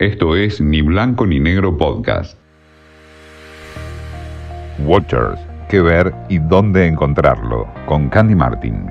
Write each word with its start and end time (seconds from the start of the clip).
Esto 0.00 0.34
es 0.34 0.62
Ni 0.62 0.80
Blanco 0.80 1.26
ni 1.26 1.38
Negro 1.38 1.76
Podcast. 1.76 2.38
Watchers, 4.78 5.38
qué 5.68 5.82
ver 5.82 6.14
y 6.30 6.38
dónde 6.38 6.86
encontrarlo, 6.86 7.68
con 7.84 8.08
Candy 8.08 8.34
Martin. 8.34 8.90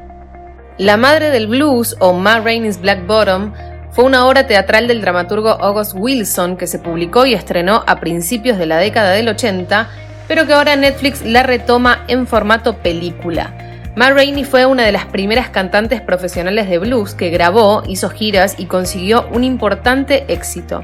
La 0.78 0.98
madre 0.98 1.32
del 1.32 1.48
blues, 1.48 1.98
o 2.00 2.14
Ma 2.14 2.42
Rainey's 2.42 2.80
Black 2.80 3.08
Bottom, 3.08 3.52
fue 3.90 4.04
una 4.04 4.28
obra 4.28 4.46
teatral 4.46 4.88
del 4.88 5.02
dramaturgo 5.02 5.50
August 5.50 5.96
Wilson 5.98 6.58
que 6.58 6.68
se 6.68 6.78
publicó 6.78 7.26
y 7.26 7.34
estrenó 7.34 7.84
a 7.88 8.00
principios 8.00 8.60
de 8.60 8.68
la 8.68 8.78
década 8.78 9.10
del 9.14 9.30
80, 9.30 9.90
pero 10.28 10.46
que 10.46 10.54
ahora 10.54 10.76
Netflix 10.76 11.26
la 11.26 11.42
retoma 11.42 12.06
en 12.08 12.28
formato 12.28 12.84
película. 12.84 13.69
Ma 14.00 14.12
Rainey 14.12 14.46
fue 14.46 14.66
una 14.66 14.86
de 14.86 14.94
las 14.94 15.08
primeras 15.08 15.50
cantantes 15.50 16.00
profesionales 16.00 16.70
de 16.70 16.78
blues 16.78 17.14
que 17.14 17.32
grabó, 17.32 17.84
hizo 17.86 18.10
giras 18.10 18.56
y 18.58 18.64
consiguió 18.64 19.28
un 19.34 19.44
importante 19.44 20.24
éxito. 20.30 20.82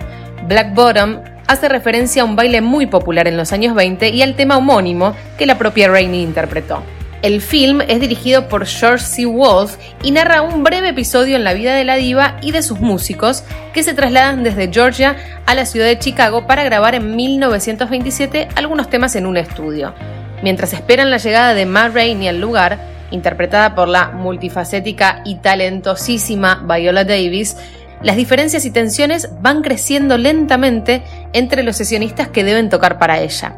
Black 0.49 0.73
Bottom 0.73 1.21
hace 1.47 1.69
referencia 1.69 2.23
a 2.23 2.25
un 2.25 2.35
baile 2.35 2.59
muy 2.59 2.87
popular 2.87 3.29
en 3.29 3.37
los 3.37 3.53
años 3.53 3.73
20 3.73 4.09
y 4.09 4.21
al 4.21 4.35
tema 4.35 4.57
homónimo 4.57 5.15
que 5.37 5.45
la 5.45 5.57
propia 5.57 5.87
Rainey 5.87 6.23
interpretó. 6.23 6.83
El 7.21 7.39
film 7.39 7.79
es 7.87 8.01
dirigido 8.01 8.49
por 8.49 8.65
George 8.65 9.05
C. 9.05 9.25
Wolfe 9.25 9.77
y 10.03 10.11
narra 10.11 10.41
un 10.41 10.65
breve 10.65 10.89
episodio 10.89 11.37
en 11.37 11.45
la 11.45 11.53
vida 11.53 11.73
de 11.73 11.85
la 11.85 11.95
diva 11.95 12.35
y 12.41 12.51
de 12.51 12.61
sus 12.61 12.81
músicos 12.81 13.45
que 13.73 13.83
se 13.83 13.93
trasladan 13.93 14.43
desde 14.43 14.69
Georgia 14.73 15.15
a 15.45 15.55
la 15.55 15.65
ciudad 15.65 15.85
de 15.85 15.99
Chicago 15.99 16.47
para 16.47 16.65
grabar 16.65 16.95
en 16.95 17.15
1927 17.15 18.49
algunos 18.55 18.89
temas 18.89 19.15
en 19.15 19.25
un 19.25 19.37
estudio. 19.37 19.95
Mientras 20.43 20.73
esperan 20.73 21.11
la 21.11 21.17
llegada 21.17 21.53
de 21.53 21.65
Ma 21.65 21.87
Rainey 21.87 22.27
al 22.27 22.41
lugar, 22.41 22.93
interpretada 23.11 23.75
por 23.75 23.87
la 23.87 24.09
multifacética 24.09 25.21
y 25.25 25.35
talentosísima 25.35 26.65
Viola 26.67 27.03
Davis, 27.03 27.57
las 28.01 28.15
diferencias 28.15 28.65
y 28.65 28.71
tensiones 28.71 29.29
van 29.41 29.61
creciendo 29.61 30.17
lentamente 30.17 31.03
entre 31.33 31.63
los 31.63 31.77
sesionistas 31.77 32.27
que 32.27 32.43
deben 32.43 32.69
tocar 32.69 32.99
para 32.99 33.19
ella. 33.19 33.55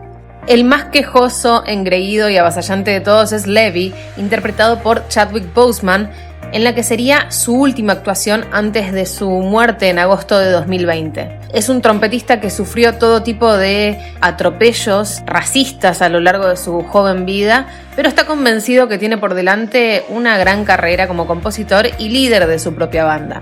El 0.47 0.63
más 0.63 0.85
quejoso, 0.85 1.63
engreído 1.65 2.29
y 2.29 2.37
avasallante 2.37 2.91
de 2.91 3.01
todos 3.01 3.33
es 3.33 3.47
Levi, 3.47 3.93
interpretado 4.15 4.79
por 4.79 5.05
Chadwick 5.09 5.53
Boseman, 5.53 6.09
en 6.51 6.63
la 6.63 6.73
que 6.73 6.83
sería 6.83 7.29
su 7.31 7.55
última 7.55 7.93
actuación 7.93 8.45
antes 8.51 8.93
de 8.93 9.05
su 9.05 9.29
muerte 9.29 9.89
en 9.89 9.99
agosto 9.99 10.37
de 10.39 10.49
2020. 10.51 11.39
Es 11.53 11.69
un 11.69 11.81
trompetista 11.81 12.39
que 12.39 12.49
sufrió 12.49 12.95
todo 12.95 13.23
tipo 13.23 13.55
de 13.55 13.99
atropellos 14.21 15.21
racistas 15.25 16.01
a 16.01 16.09
lo 16.09 16.19
largo 16.19 16.47
de 16.47 16.57
su 16.57 16.83
joven 16.83 17.25
vida, 17.25 17.67
pero 17.95 18.09
está 18.09 18.25
convencido 18.25 18.87
que 18.87 18.97
tiene 18.97 19.17
por 19.17 19.33
delante 19.33 20.05
una 20.09 20.37
gran 20.37 20.65
carrera 20.65 21.07
como 21.07 21.27
compositor 21.27 21.87
y 21.97 22.09
líder 22.09 22.47
de 22.47 22.59
su 22.59 22.73
propia 22.73 23.03
banda. 23.03 23.41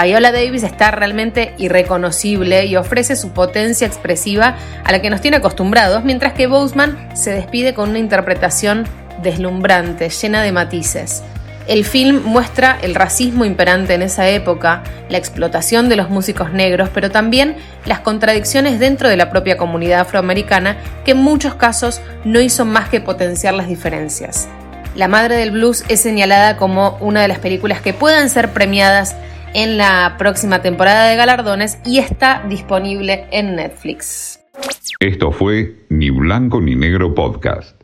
Viola 0.00 0.30
Davis 0.30 0.62
está 0.62 0.92
realmente 0.92 1.52
irreconocible 1.58 2.64
y 2.66 2.76
ofrece 2.76 3.16
su 3.16 3.30
potencia 3.30 3.86
expresiva 3.86 4.56
a 4.84 4.92
la 4.92 5.02
que 5.02 5.10
nos 5.10 5.20
tiene 5.20 5.38
acostumbrados, 5.38 6.04
mientras 6.04 6.32
que 6.32 6.46
Boseman 6.46 7.10
se 7.16 7.32
despide 7.32 7.74
con 7.74 7.90
una 7.90 7.98
interpretación 7.98 8.86
deslumbrante, 9.22 10.08
llena 10.08 10.42
de 10.42 10.52
matices. 10.52 11.22
El 11.70 11.84
film 11.84 12.22
muestra 12.24 12.76
el 12.82 12.96
racismo 12.96 13.44
imperante 13.44 13.94
en 13.94 14.02
esa 14.02 14.28
época, 14.28 14.82
la 15.08 15.18
explotación 15.18 15.88
de 15.88 15.94
los 15.94 16.10
músicos 16.10 16.52
negros, 16.52 16.88
pero 16.92 17.12
también 17.12 17.54
las 17.86 18.00
contradicciones 18.00 18.80
dentro 18.80 19.08
de 19.08 19.16
la 19.16 19.30
propia 19.30 19.56
comunidad 19.56 20.00
afroamericana 20.00 20.78
que 21.04 21.12
en 21.12 21.18
muchos 21.18 21.54
casos 21.54 22.02
no 22.24 22.40
hizo 22.40 22.64
más 22.64 22.88
que 22.88 23.00
potenciar 23.00 23.54
las 23.54 23.68
diferencias. 23.68 24.48
La 24.96 25.06
Madre 25.06 25.36
del 25.36 25.52
Blues 25.52 25.84
es 25.88 26.00
señalada 26.00 26.56
como 26.56 26.98
una 27.00 27.22
de 27.22 27.28
las 27.28 27.38
películas 27.38 27.80
que 27.80 27.94
puedan 27.94 28.30
ser 28.30 28.48
premiadas 28.48 29.14
en 29.54 29.78
la 29.78 30.16
próxima 30.18 30.62
temporada 30.62 31.06
de 31.06 31.14
galardones 31.14 31.78
y 31.86 32.00
está 32.00 32.42
disponible 32.48 33.26
en 33.30 33.54
Netflix. 33.54 34.40
Esto 34.98 35.30
fue 35.30 35.76
Ni 35.88 36.10
Blanco 36.10 36.60
ni 36.60 36.74
Negro 36.74 37.14
Podcast. 37.14 37.80